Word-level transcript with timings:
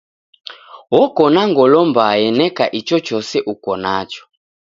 Oko 1.01 1.23
na 1.33 1.41
ngolo 1.49 1.79
mbaa 1.89 2.15
eneka 2.27 2.63
ichochose 2.79 3.37
uko 3.53 3.71
nacho. 3.83 4.23